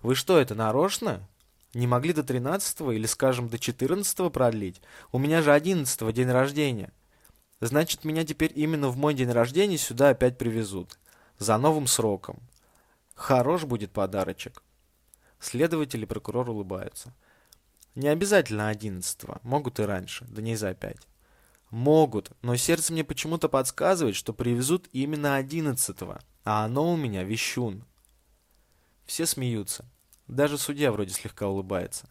Вы 0.00 0.14
что, 0.14 0.38
это 0.38 0.54
нарочно? 0.54 1.28
Не 1.74 1.86
могли 1.86 2.12
до 2.12 2.24
13 2.24 2.80
или, 2.92 3.06
скажем, 3.06 3.48
до 3.48 3.58
14 3.58 4.32
продлить? 4.32 4.80
У 5.12 5.18
меня 5.18 5.42
же 5.42 5.52
11 5.52 6.12
день 6.14 6.30
рождения. 6.30 6.90
Значит, 7.60 8.04
меня 8.04 8.24
теперь 8.24 8.52
именно 8.54 8.88
в 8.88 8.96
мой 8.96 9.14
день 9.14 9.30
рождения 9.30 9.78
сюда 9.78 10.10
опять 10.10 10.36
привезут. 10.36 10.98
За 11.38 11.56
новым 11.58 11.86
сроком. 11.86 12.38
Хорош 13.14 13.64
будет 13.64 13.92
подарочек. 13.92 14.62
Следователь 15.40 16.02
и 16.02 16.06
прокурор 16.06 16.50
улыбаются. 16.50 17.14
Не 17.94 18.08
обязательно 18.08 18.68
одиннадцатого, 18.68 19.40
могут 19.42 19.80
и 19.80 19.82
раньше, 19.82 20.26
дней 20.26 20.56
за 20.56 20.74
пять. 20.74 21.06
Могут, 21.70 22.30
но 22.42 22.56
сердце 22.56 22.92
мне 22.92 23.04
почему-то 23.04 23.48
подсказывает, 23.48 24.16
что 24.16 24.32
привезут 24.32 24.88
именно 24.92 25.36
одиннадцатого, 25.36 26.20
а 26.44 26.64
оно 26.64 26.92
у 26.92 26.96
меня 26.96 27.24
вещун. 27.24 27.84
Все 29.06 29.24
смеются. 29.24 29.84
Даже 30.28 30.58
судья 30.58 30.92
вроде 30.92 31.12
слегка 31.14 31.48
улыбается. 31.48 32.08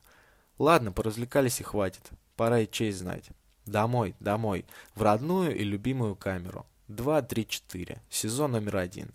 Ладно, 0.57 0.91
поразвлекались 0.91 1.59
и 1.59 1.63
хватит. 1.63 2.09
Пора 2.35 2.61
и 2.61 2.71
честь 2.71 2.99
знать. 2.99 3.29
Домой, 3.65 4.15
домой, 4.19 4.65
в 4.93 5.01
родную 5.01 5.55
и 5.55 5.63
любимую 5.63 6.15
камеру. 6.15 6.65
2, 6.87 7.21
3, 7.23 7.47
4. 7.47 8.01
Сезон 8.09 8.51
номер 8.51 8.77
один. 8.77 9.11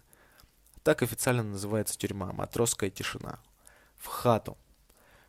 Так 0.83 1.03
официально 1.03 1.43
называется 1.43 1.97
тюрьма. 1.97 2.33
Матросская 2.33 2.91
тишина. 2.91 3.39
В 3.97 4.07
хату. 4.07 4.57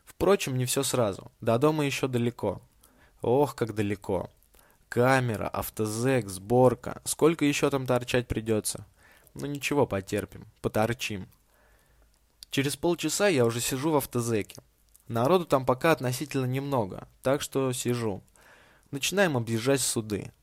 Впрочем, 0.06 0.58
не 0.58 0.66
все 0.66 0.82
сразу. 0.82 1.32
До 1.40 1.60
дома 1.60 1.86
еще 1.86 2.08
далеко. 2.08 2.62
Ох, 3.22 3.56
как 3.56 3.76
далеко. 3.76 4.30
Камера, 4.90 5.48
автозек, 5.48 6.28
сборка. 6.28 7.02
Сколько 7.06 7.46
еще 7.46 7.70
там 7.70 7.86
торчать 7.86 8.28
придется? 8.28 8.86
Ну 9.36 9.46
ничего, 9.46 9.86
потерпим. 9.86 10.48
Поторчим. 10.62 11.28
Через 12.50 12.76
полчаса 12.76 13.28
я 13.28 13.46
уже 13.46 13.62
сижу 13.62 13.92
в 13.92 13.96
автозеке. 13.96 14.62
Народу 15.08 15.46
там 15.46 15.66
пока 15.66 15.92
относительно 15.92 16.46
немного, 16.46 17.08
так 17.22 17.42
что 17.42 17.72
сижу. 17.72 18.22
Начинаем 18.92 19.38
объезжать 19.38 19.80
суды. 19.80 20.34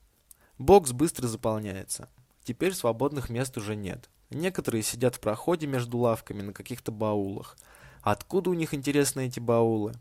Бокс 0.56 0.92
быстро 0.92 1.26
заполняется. 1.26 2.08
Теперь 2.44 2.72
свободных 2.72 3.28
мест 3.28 3.58
уже 3.58 3.76
нет. 3.76 4.08
Некоторые 4.30 4.82
сидят 4.82 5.16
в 5.16 5.20
проходе 5.20 5.66
между 5.66 5.98
лавками 5.98 6.40
на 6.40 6.54
каких-то 6.54 6.90
баулах. 6.90 7.58
Откуда 8.00 8.48
у 8.48 8.54
них, 8.54 8.72
интересны 8.72 9.26
эти 9.26 9.38
баулы? 9.38 9.92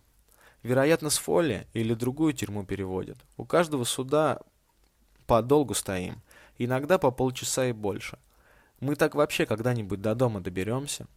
Вероятно, 0.64 1.10
с 1.10 1.18
Фолли 1.18 1.68
или 1.74 1.94
другую 1.94 2.32
тюрьму 2.32 2.66
переводят. 2.66 3.18
У 3.36 3.44
каждого 3.44 3.84
суда 3.84 4.40
подолгу 5.26 5.74
стоим. 5.74 6.22
Иногда 6.58 6.98
по 6.98 7.12
полчаса 7.12 7.66
и 7.66 7.74
больше. 7.74 8.18
Мы 8.80 8.96
так 8.96 9.14
вообще 9.16 9.46
когда-нибудь 9.46 10.02
до 10.02 10.16
дома 10.16 10.40
доберемся? 10.40 11.08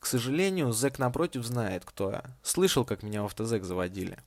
К 0.00 0.06
сожалению, 0.06 0.72
зэк 0.72 0.98
напротив 0.98 1.44
знает, 1.44 1.84
кто 1.84 2.10
я. 2.10 2.24
Слышал, 2.42 2.84
как 2.84 3.02
меня 3.02 3.22
в 3.22 3.26
автозэк 3.26 3.62
заводили. 3.64 4.18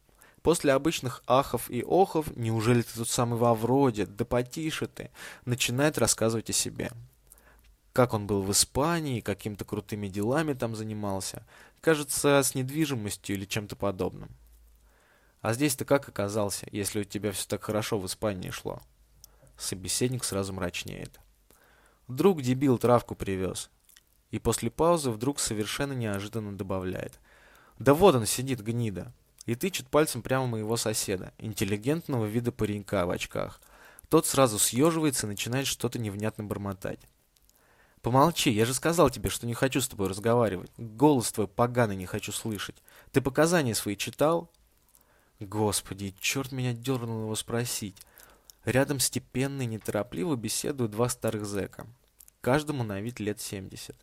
После 0.43 0.73
обычных 0.73 1.21
ахов 1.27 1.69
и 1.69 1.83
охов, 1.83 2.35
неужели 2.35 2.81
ты 2.81 2.95
тот 2.95 3.09
самый 3.09 3.37
Вавроде, 3.37 4.07
да 4.07 4.25
потише 4.25 4.87
ты, 4.87 5.11
начинает 5.45 5.99
рассказывать 5.99 6.49
о 6.49 6.53
себе. 6.53 6.91
Как 7.93 8.13
он 8.13 8.25
был 8.25 8.41
в 8.41 8.51
Испании, 8.51 9.19
какими-то 9.19 9.65
крутыми 9.65 10.07
делами 10.07 10.53
там 10.53 10.75
занимался. 10.75 11.45
Кажется, 11.79 12.41
с 12.41 12.55
недвижимостью 12.55 13.35
или 13.35 13.45
чем-то 13.45 13.75
подобным. 13.75 14.29
А 15.41 15.53
здесь 15.53 15.75
ты 15.75 15.85
как 15.85 16.09
оказался, 16.09 16.67
если 16.71 17.01
у 17.01 17.03
тебя 17.03 17.31
все 17.31 17.47
так 17.47 17.63
хорошо 17.63 17.99
в 17.99 18.05
Испании 18.05 18.49
шло? 18.49 18.81
Собеседник 19.57 20.23
сразу 20.23 20.53
мрачнеет. 20.53 21.19
Друг 22.07 22.41
дебил 22.41 22.79
травку 22.79 23.13
привез. 23.13 23.69
И 24.31 24.39
после 24.39 24.71
паузы 24.71 25.11
вдруг 25.11 25.39
совершенно 25.39 25.93
неожиданно 25.93 26.57
добавляет. 26.57 27.19
Да 27.77 27.93
вот 27.93 28.15
он 28.15 28.25
сидит, 28.25 28.61
гнида 28.61 29.13
и 29.45 29.55
тычет 29.55 29.87
пальцем 29.87 30.21
прямо 30.21 30.47
моего 30.47 30.77
соседа, 30.77 31.33
интеллигентного 31.37 32.25
вида 32.25 32.51
паренька 32.51 33.05
в 33.05 33.11
очках. 33.11 33.61
Тот 34.09 34.25
сразу 34.25 34.59
съеживается 34.59 35.25
и 35.25 35.29
начинает 35.29 35.67
что-то 35.67 35.99
невнятно 35.99 36.43
бормотать. 36.43 36.99
«Помолчи, 38.01 38.49
я 38.49 38.65
же 38.65 38.73
сказал 38.73 39.09
тебе, 39.09 39.29
что 39.29 39.45
не 39.45 39.53
хочу 39.53 39.79
с 39.79 39.87
тобой 39.87 40.07
разговаривать. 40.07 40.71
Голос 40.77 41.31
твой 41.31 41.47
поганый 41.47 41.95
не 41.95 42.07
хочу 42.07 42.31
слышать. 42.31 42.75
Ты 43.11 43.21
показания 43.21 43.75
свои 43.75 43.95
читал?» 43.95 44.49
Господи, 45.39 46.13
черт 46.19 46.51
меня 46.51 46.73
дернул 46.73 47.23
его 47.23 47.35
спросить. 47.35 47.97
Рядом 48.63 48.99
степенно 48.99 49.63
и 49.63 49.65
неторопливо 49.65 50.35
беседуют 50.35 50.91
два 50.91 51.09
старых 51.09 51.45
зэка. 51.45 51.87
Каждому 52.41 52.83
на 52.83 53.01
вид 53.01 53.19
лет 53.19 53.39
семьдесят. 53.39 53.95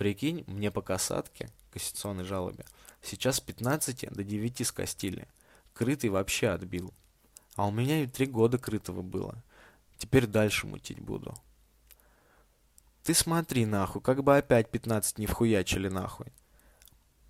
Прикинь, 0.00 0.44
мне 0.46 0.70
по 0.70 0.80
касатке, 0.80 1.50
кассационной 1.74 2.24
жалобе, 2.24 2.64
Сейчас 3.02 3.36
с 3.36 3.40
15 3.40 4.10
до 4.10 4.24
9 4.24 4.66
скостили. 4.66 5.28
Крытый 5.74 6.08
вообще 6.08 6.48
отбил. 6.48 6.94
А 7.54 7.66
у 7.66 7.70
меня 7.70 8.02
и 8.02 8.06
три 8.06 8.24
года 8.24 8.56
крытого 8.56 9.02
было. 9.02 9.34
Теперь 9.98 10.26
дальше 10.26 10.66
мутить 10.66 11.00
буду. 11.00 11.34
Ты 13.02 13.12
смотри 13.12 13.66
нахуй, 13.66 14.00
как 14.00 14.24
бы 14.24 14.38
опять 14.38 14.70
15 14.70 15.18
не 15.18 15.26
вхуячили 15.26 15.90
нахуй. 15.90 16.28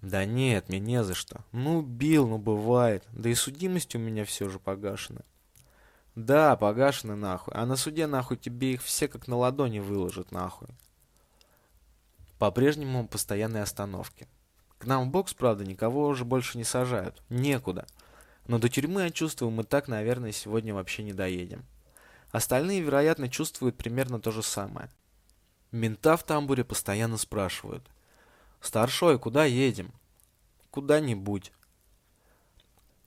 Да 0.01 0.25
нет, 0.25 0.69
мне 0.69 0.79
не 0.79 1.03
за 1.03 1.15
что. 1.15 1.45
Ну, 1.51 1.83
бил, 1.83 2.29
ну 2.29 2.39
бывает. 2.39 3.03
Да 3.11 3.29
и 3.31 3.35
судимость 3.35 3.97
у 3.97 3.99
меня 3.99 4.25
все 4.25 4.49
же 4.49 4.61
погашена. 4.61 5.23
Да, 6.15 6.55
погашены 6.55 7.17
нахуй. 7.17 7.53
А 7.53 7.67
на 7.67 7.75
суде 7.75 8.07
нахуй 8.07 8.37
тебе 8.37 8.75
их 8.75 8.83
все 8.85 9.09
как 9.09 9.27
на 9.27 9.35
ладони 9.35 9.81
выложат 9.81 10.31
нахуй. 10.31 10.69
По-прежнему 12.41 13.07
постоянные 13.07 13.63
остановки. 13.63 14.27
К 14.79 14.87
нам 14.87 15.05
в 15.07 15.11
бокс, 15.11 15.35
правда, 15.35 15.63
никого 15.63 16.07
уже 16.07 16.25
больше 16.25 16.57
не 16.57 16.65
сажают. 16.65 17.23
Некуда. 17.29 17.87
Но 18.47 18.59
до 18.59 18.71
тюрьмы, 18.71 19.03
я 19.03 19.11
чувствую, 19.11 19.51
мы 19.51 19.63
так, 19.63 19.89
наверное, 19.89 20.33
сегодня 20.33 20.73
вообще 20.73 21.03
не 21.03 21.13
доедем. 21.13 21.67
Остальные, 22.33 22.81
вероятно, 22.81 23.29
чувствуют 23.29 23.77
примерно 23.77 24.21
то 24.21 24.31
же 24.31 24.43
самое. 24.43 24.89
Мента 25.71 26.17
в 26.17 26.25
тамбуре 26.25 26.65
постоянно 26.65 27.19
спрашивают. 27.19 27.87
«Старшой, 28.63 29.19
куда 29.19 29.45
едем?» 29.45 29.93
«Куда-нибудь». 30.71 31.53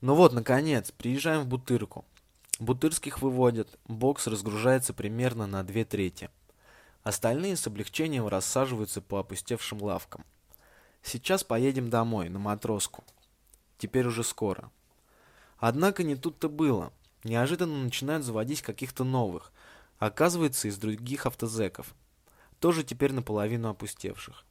Ну 0.00 0.14
вот, 0.14 0.32
наконец, 0.32 0.92
приезжаем 0.92 1.42
в 1.42 1.48
Бутырку. 1.48 2.04
Бутырских 2.60 3.20
выводят, 3.20 3.80
бокс 3.88 4.28
разгружается 4.28 4.94
примерно 4.94 5.48
на 5.48 5.64
две 5.64 5.84
трети. 5.84 6.30
Остальные 7.04 7.56
с 7.56 7.66
облегчением 7.66 8.26
рассаживаются 8.26 9.02
по 9.02 9.20
опустевшим 9.20 9.82
лавкам. 9.82 10.24
Сейчас 11.02 11.44
поедем 11.44 11.90
домой, 11.90 12.30
на 12.30 12.38
матроску. 12.38 13.04
Теперь 13.76 14.06
уже 14.06 14.24
скоро. 14.24 14.70
Однако 15.58 16.02
не 16.02 16.16
тут-то 16.16 16.48
было. 16.48 16.92
Неожиданно 17.22 17.84
начинают 17.84 18.24
заводить 18.24 18.62
каких-то 18.62 19.04
новых. 19.04 19.52
Оказывается, 19.98 20.66
из 20.66 20.78
других 20.78 21.26
автозеков. 21.26 21.94
Тоже 22.58 22.82
теперь 22.82 23.12
наполовину 23.12 23.68
опустевших. 23.68 24.44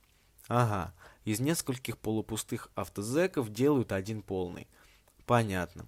Ага, 0.47 0.93
из 1.25 1.39
нескольких 1.39 1.97
полупустых 1.97 2.69
автозеков 2.75 3.51
делают 3.51 3.91
один 3.91 4.21
полный. 4.21 4.67
Понятно. 5.25 5.87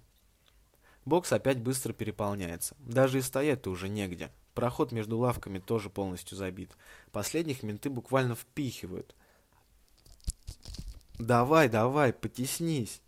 Бокс 1.06 1.32
опять 1.32 1.58
быстро 1.58 1.94
переполняется. 1.94 2.76
Даже 2.80 3.18
и 3.18 3.22
стоять-то 3.22 3.70
уже 3.70 3.88
негде. 3.88 4.30
Проход 4.52 4.92
между 4.92 5.16
лавками 5.16 5.58
тоже 5.58 5.88
полностью 5.88 6.36
забит. 6.36 6.70
Последних 7.12 7.62
менты 7.62 7.88
буквально 7.88 8.34
впихивают– 8.34 9.14
Давай, 11.18 11.68
давай, 11.68 12.12
потеснись. 12.12 13.00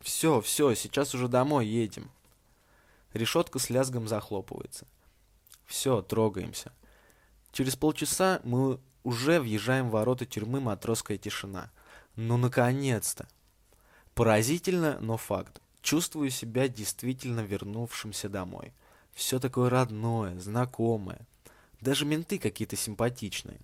Все, 0.00 0.40
все, 0.40 0.74
сейчас 0.74 1.14
уже 1.14 1.26
домой 1.26 1.66
едем. 1.66 2.10
Решетка 3.12 3.58
с 3.58 3.70
лязгом 3.70 4.06
захлопывается. 4.06 4.86
Все, 5.66 6.00
трогаемся. 6.00 6.72
Через 7.50 7.74
полчаса 7.74 8.40
мы 8.44 8.78
уже 9.02 9.40
въезжаем 9.40 9.88
в 9.88 9.92
ворота 9.92 10.26
тюрьмы 10.26 10.60
«Матросская 10.60 11.18
тишина». 11.18 11.72
Ну, 12.14 12.36
наконец-то! 12.36 13.28
Поразительно, 14.14 14.98
но 15.00 15.16
факт. 15.16 15.60
Чувствую 15.82 16.30
себя 16.30 16.68
действительно 16.68 17.40
вернувшимся 17.40 18.28
домой. 18.28 18.72
Все 19.12 19.38
такое 19.38 19.70
родное, 19.70 20.38
знакомое. 20.38 21.26
Даже 21.80 22.04
менты 22.04 22.38
какие-то 22.38 22.76
симпатичные. 22.76 23.58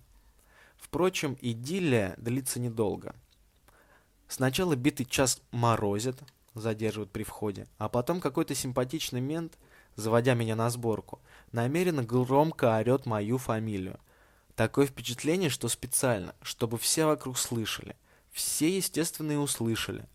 Впрочем, 0.77 1.37
идиллия 1.41 2.15
длится 2.17 2.59
недолго. 2.59 3.15
Сначала 4.27 4.75
битый 4.75 5.05
час 5.05 5.41
морозит, 5.51 6.17
задерживают 6.53 7.11
при 7.11 7.23
входе, 7.23 7.67
а 7.77 7.87
потом 7.87 8.19
какой-то 8.19 8.55
симпатичный 8.55 9.21
мент, 9.21 9.57
заводя 9.95 10.33
меня 10.33 10.55
на 10.55 10.69
сборку, 10.69 11.19
намеренно 11.51 12.03
громко 12.03 12.75
орет 12.77 13.05
мою 13.05 13.37
фамилию. 13.37 13.99
Такое 14.55 14.87
впечатление, 14.87 15.49
что 15.49 15.67
специально, 15.69 16.33
чтобы 16.41 16.77
все 16.77 17.05
вокруг 17.05 17.37
слышали. 17.37 17.95
Все, 18.31 18.75
естественно, 18.75 19.31
и 19.33 19.35
услышали. 19.35 20.05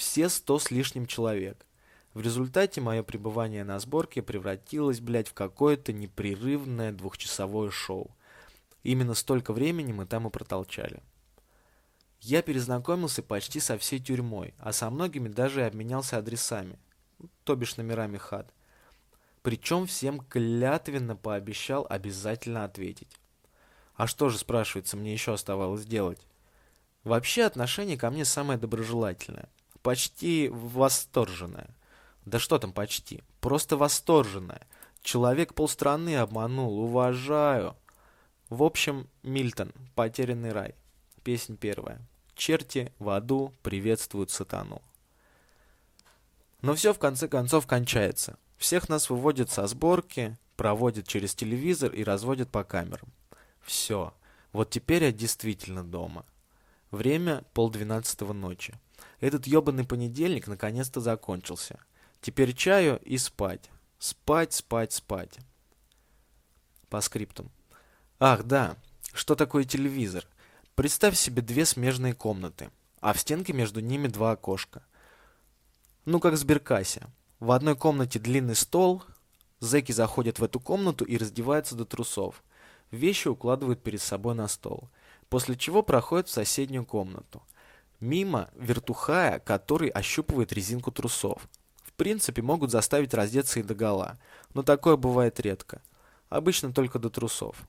Все 0.00 0.30
сто 0.30 0.58
с 0.58 0.70
лишним 0.70 1.04
человек. 1.04 1.66
В 2.14 2.22
результате 2.22 2.80
мое 2.80 3.02
пребывание 3.02 3.64
на 3.64 3.78
сборке 3.78 4.22
превратилось, 4.22 4.98
блядь, 4.98 5.28
в 5.28 5.34
какое-то 5.34 5.92
непрерывное 5.92 6.90
двухчасовое 6.90 7.70
шоу. 7.70 8.10
Именно 8.82 9.12
столько 9.12 9.52
времени 9.52 9.92
мы 9.92 10.06
там 10.06 10.26
и 10.26 10.30
протолчали. 10.30 11.02
Я 12.22 12.40
перезнакомился 12.40 13.22
почти 13.22 13.60
со 13.60 13.76
всей 13.76 13.98
тюрьмой, 13.98 14.54
а 14.58 14.72
со 14.72 14.88
многими 14.88 15.28
даже 15.28 15.66
обменялся 15.66 16.16
адресами, 16.16 16.78
то 17.44 17.54
бишь 17.54 17.76
номерами 17.76 18.16
хат. 18.16 18.50
Причем 19.42 19.86
всем 19.86 20.20
клятвенно 20.20 21.14
пообещал 21.14 21.86
обязательно 21.90 22.64
ответить. 22.64 23.20
А 23.96 24.06
что 24.06 24.30
же, 24.30 24.38
спрашивается, 24.38 24.96
мне 24.96 25.12
еще 25.12 25.34
оставалось 25.34 25.84
делать? 25.84 26.26
Вообще 27.04 27.42
отношение 27.42 27.98
ко 27.98 28.10
мне 28.10 28.24
самое 28.24 28.58
доброжелательное. 28.58 29.50
Почти 29.82 30.48
восторженное. 30.48 31.70
Да 32.24 32.38
что 32.38 32.58
там 32.58 32.72
почти? 32.72 33.22
Просто 33.40 33.76
восторженное. 33.76 34.66
Человек 35.02 35.54
полстраны 35.54 36.16
обманул. 36.16 36.80
Уважаю. 36.80 37.76
В 38.50 38.62
общем, 38.62 39.08
Мильтон. 39.22 39.72
Потерянный 39.94 40.52
рай. 40.52 40.74
Песнь 41.22 41.56
первая. 41.56 42.00
Черти 42.34 42.92
в 42.98 43.10
аду 43.10 43.54
приветствуют 43.62 44.30
сатану. 44.30 44.82
Но 46.62 46.74
все 46.74 46.92
в 46.92 46.98
конце 46.98 47.28
концов 47.28 47.66
кончается. 47.66 48.38
Всех 48.58 48.90
нас 48.90 49.08
выводят 49.08 49.50
со 49.50 49.66
сборки, 49.66 50.36
проводят 50.56 51.08
через 51.08 51.34
телевизор 51.34 51.94
и 51.94 52.04
разводят 52.04 52.50
по 52.50 52.64
камерам. 52.64 53.08
Все. 53.62 54.12
Вот 54.52 54.70
теперь 54.70 55.04
я 55.04 55.12
действительно 55.12 55.82
дома. 55.82 56.26
Время 56.90 57.44
полдвенадцатого 57.54 58.32
ночи. 58.32 58.74
Этот 59.20 59.46
ебаный 59.46 59.84
понедельник 59.84 60.46
наконец-то 60.46 61.00
закончился. 61.00 61.78
Теперь 62.20 62.54
чаю 62.54 63.00
и 63.00 63.18
спать. 63.18 63.70
Спать, 63.98 64.52
спать, 64.52 64.92
спать. 64.92 65.38
По 66.88 67.00
скриптум. 67.00 67.50
Ах, 68.18 68.44
да. 68.44 68.76
Что 69.12 69.34
такое 69.34 69.64
телевизор? 69.64 70.26
Представь 70.74 71.16
себе 71.16 71.42
две 71.42 71.66
смежные 71.66 72.14
комнаты, 72.14 72.70
а 73.00 73.12
в 73.12 73.20
стенке 73.20 73.52
между 73.52 73.80
ними 73.80 74.08
два 74.08 74.32
окошка. 74.32 74.82
Ну, 76.04 76.20
как 76.20 76.34
в 76.34 76.36
сберкассе. 76.36 77.06
В 77.38 77.52
одной 77.52 77.76
комнате 77.76 78.18
длинный 78.18 78.54
стол, 78.54 79.02
зэки 79.60 79.92
заходят 79.92 80.38
в 80.38 80.44
эту 80.44 80.60
комнату 80.60 81.04
и 81.04 81.16
раздеваются 81.16 81.74
до 81.74 81.84
трусов. 81.84 82.42
Вещи 82.90 83.28
укладывают 83.28 83.82
перед 83.82 84.00
собой 84.00 84.34
на 84.34 84.48
стол, 84.48 84.88
после 85.28 85.56
чего 85.56 85.82
проходят 85.82 86.28
в 86.28 86.32
соседнюю 86.32 86.84
комнату. 86.84 87.42
Мимо 88.00 88.48
вертухая, 88.54 89.38
который 89.40 89.90
ощупывает 89.90 90.52
резинку 90.52 90.90
трусов. 90.90 91.48
В 91.82 91.92
принципе, 91.92 92.40
могут 92.40 92.70
заставить 92.70 93.12
раздеться 93.12 93.60
и 93.60 93.62
догола, 93.62 94.18
но 94.54 94.62
такое 94.62 94.96
бывает 94.96 95.38
редко. 95.38 95.82
Обычно 96.30 96.72
только 96.72 96.98
до 96.98 97.10
трусов. 97.10 97.68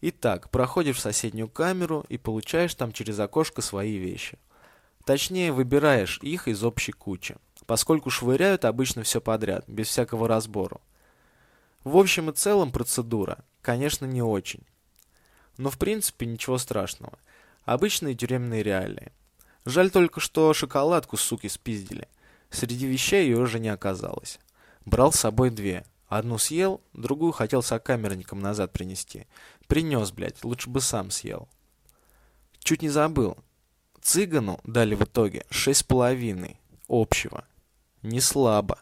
Итак, 0.00 0.50
проходишь 0.50 0.96
в 0.96 1.00
соседнюю 1.00 1.48
камеру 1.48 2.04
и 2.08 2.18
получаешь 2.18 2.74
там 2.74 2.92
через 2.92 3.18
окошко 3.20 3.62
свои 3.62 3.96
вещи. 3.96 4.38
Точнее, 5.04 5.52
выбираешь 5.52 6.18
их 6.22 6.48
из 6.48 6.64
общей 6.64 6.92
кучи, 6.92 7.36
поскольку 7.66 8.10
швыряют 8.10 8.64
обычно 8.64 9.04
все 9.04 9.20
подряд, 9.20 9.64
без 9.68 9.86
всякого 9.88 10.26
разбору. 10.26 10.80
В 11.84 11.96
общем 11.96 12.28
и 12.30 12.32
целом 12.32 12.72
процедура, 12.72 13.44
конечно, 13.62 14.04
не 14.04 14.20
очень. 14.20 14.66
Но 15.56 15.70
в 15.70 15.78
принципе 15.78 16.26
ничего 16.26 16.58
страшного. 16.58 17.18
Обычные 17.64 18.14
тюремные 18.14 18.62
реалии. 18.62 19.12
Жаль 19.64 19.90
только, 19.90 20.20
что 20.20 20.52
шоколадку, 20.54 21.16
суки, 21.16 21.46
спиздили. 21.46 22.08
Среди 22.50 22.86
вещей 22.86 23.26
ее 23.28 23.38
уже 23.38 23.58
не 23.58 23.68
оказалось. 23.68 24.38
Брал 24.84 25.12
с 25.12 25.20
собой 25.20 25.50
две. 25.50 25.84
Одну 26.08 26.38
съел, 26.38 26.80
другую 26.94 27.32
хотел 27.32 27.62
сокамерникам 27.62 28.40
назад 28.40 28.72
принести. 28.72 29.26
Принес, 29.66 30.10
блядь, 30.10 30.42
лучше 30.42 30.70
бы 30.70 30.80
сам 30.80 31.10
съел. 31.10 31.48
Чуть 32.60 32.82
не 32.82 32.88
забыл. 32.88 33.36
Цыгану 34.00 34.60
дали 34.64 34.94
в 34.94 35.04
итоге 35.04 35.44
шесть 35.50 35.80
с 35.80 35.82
половиной 35.82 36.58
общего. 36.88 37.44
Не 38.02 38.20
слабо. 38.20 38.78